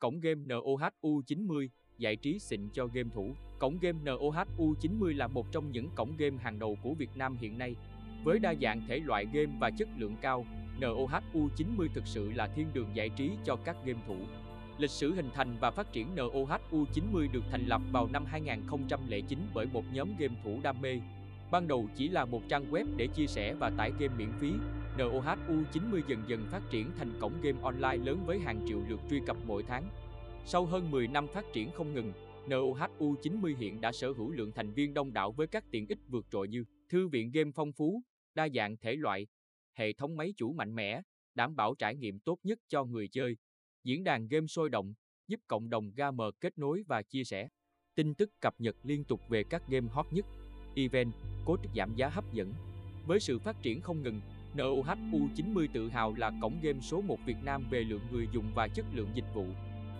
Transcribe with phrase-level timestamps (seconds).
[0.00, 3.34] Cổng game NOHU90, giải trí xịn cho game thủ.
[3.58, 7.58] Cổng game NOHU90 là một trong những cổng game hàng đầu của Việt Nam hiện
[7.58, 7.76] nay.
[8.24, 10.46] Với đa dạng thể loại game và chất lượng cao,
[10.80, 14.16] NOHU90 thực sự là thiên đường giải trí cho các game thủ.
[14.78, 19.66] Lịch sử hình thành và phát triển NOHU90 được thành lập vào năm 2009 bởi
[19.72, 21.00] một nhóm game thủ đam mê.
[21.50, 24.52] Ban đầu chỉ là một trang web để chia sẻ và tải game miễn phí,
[24.98, 29.20] NOHU90 dần dần phát triển thành cổng game online lớn với hàng triệu lượt truy
[29.26, 29.88] cập mỗi tháng.
[30.44, 32.12] Sau hơn 10 năm phát triển không ngừng,
[32.46, 36.26] NOHU90 hiện đã sở hữu lượng thành viên đông đảo với các tiện ích vượt
[36.30, 38.02] trội như thư viện game phong phú,
[38.34, 39.26] đa dạng thể loại,
[39.74, 41.02] hệ thống máy chủ mạnh mẽ,
[41.34, 43.36] đảm bảo trải nghiệm tốt nhất cho người chơi,
[43.84, 44.94] diễn đàn game sôi động,
[45.28, 47.48] giúp cộng đồng gamer kết nối và chia sẻ.
[47.94, 50.26] Tin tức cập nhật liên tục về các game hot nhất,
[50.76, 51.12] event,
[51.44, 52.52] cốt giảm giá hấp dẫn.
[53.06, 54.20] Với sự phát triển không ngừng,
[54.56, 58.68] NOHU90 tự hào là cổng game số 1 Việt Nam về lượng người dùng và
[58.68, 59.46] chất lượng dịch vụ.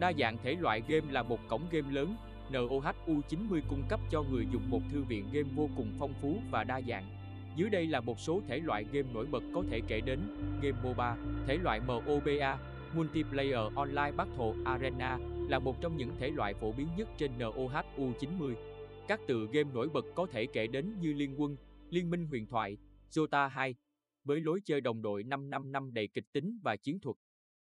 [0.00, 2.16] Đa dạng thể loại game là một cổng game lớn,
[2.52, 6.64] NOHU90 cung cấp cho người dùng một thư viện game vô cùng phong phú và
[6.64, 7.04] đa dạng.
[7.56, 10.20] Dưới đây là một số thể loại game nổi bật có thể kể đến:
[10.62, 12.58] game MOBA, thể loại MOBA,
[12.94, 18.54] Multiplayer Online Battle Arena là một trong những thể loại phổ biến nhất trên NOHU90.
[19.08, 21.56] Các tựa game nổi bật có thể kể đến như Liên Quân,
[21.90, 22.76] Liên minh huyền thoại,
[23.10, 23.74] Dota 2,
[24.28, 27.16] với lối chơi đồng đội 5 năm năm đầy kịch tính và chiến thuật.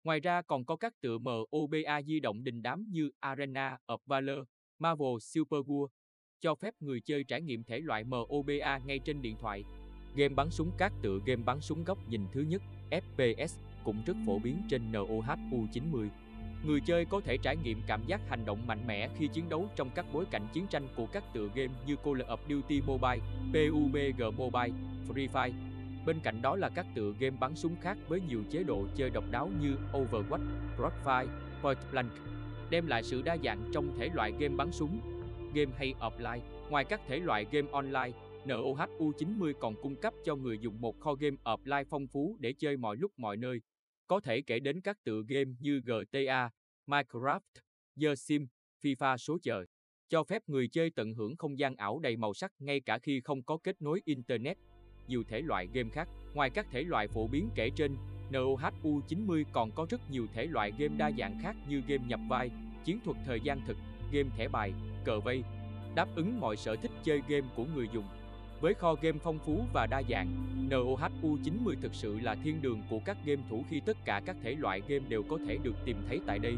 [0.04, 4.40] Ngoài ra còn có các tựa MOBA di động đình đám như Arena of Valor,
[4.80, 5.88] Marvel Super War,
[6.40, 9.64] cho phép người chơi trải nghiệm thể loại MOBA ngay trên điện thoại.
[10.16, 14.18] Game bắn súng các tựa game bắn súng góc nhìn thứ nhất, FPS, cũng rất
[14.26, 16.10] phổ biến trên NOHU90.
[16.66, 19.70] Người chơi có thể trải nghiệm cảm giác hành động mạnh mẽ khi chiến đấu
[19.76, 23.20] trong các bối cảnh chiến tranh của các tựa game như Call of Duty Mobile,
[23.54, 24.74] PUBG Mobile,
[25.08, 25.75] Free Fire.
[26.06, 29.10] Bên cạnh đó là các tựa game bắn súng khác với nhiều chế độ chơi
[29.10, 30.46] độc đáo như Overwatch,
[30.78, 31.28] Crossfire,
[31.62, 32.12] Point Blank,
[32.70, 35.00] đem lại sự đa dạng trong thể loại game bắn súng,
[35.56, 36.40] game hay offline.
[36.70, 38.12] Ngoài các thể loại game online,
[38.46, 42.78] NOHU90 còn cung cấp cho người dùng một kho game offline phong phú để chơi
[42.78, 43.62] mọi lúc mọi nơi.
[44.08, 46.50] Có thể kể đến các tựa game như GTA,
[46.88, 47.40] Minecraft,
[48.02, 48.50] The Sims,
[48.84, 49.66] FIFA số chờ,
[50.10, 53.22] cho phép người chơi tận hưởng không gian ảo đầy màu sắc ngay cả khi
[53.22, 54.58] không có kết nối Internet.
[55.08, 57.96] Nhiều thể loại game khác, ngoài các thể loại phổ biến kể trên,
[58.32, 62.52] NOHU90 còn có rất nhiều thể loại game đa dạng khác như game nhập vai,
[62.86, 63.78] chiến thuật thời gian thực,
[64.12, 64.74] game thẻ bài,
[65.06, 65.44] cờ vây,
[65.96, 68.06] đáp ứng mọi sở thích chơi game của người dùng.
[68.62, 70.28] Với kho game phong phú và đa dạng,
[70.70, 74.56] NOHU90 thực sự là thiên đường của các game thủ khi tất cả các thể
[74.56, 76.58] loại game đều có thể được tìm thấy tại đây.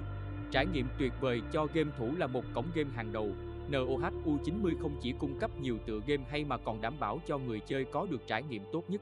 [0.51, 3.31] Trải nghiệm tuyệt vời cho game thủ là một cổng game hàng đầu.
[3.71, 7.59] NOHU90 không chỉ cung cấp nhiều tựa game hay mà còn đảm bảo cho người
[7.59, 9.01] chơi có được trải nghiệm tốt nhất.